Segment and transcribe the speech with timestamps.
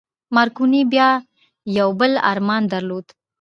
[0.35, 1.09] مارکوني بيا
[1.77, 3.05] يو بل ارمان درلود.